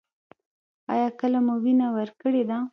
ایا 0.93 1.07
کله 1.19 1.39
مو 1.45 1.55
وینه 1.63 1.87
ورکړې 1.97 2.43
ده؟ 2.49 2.57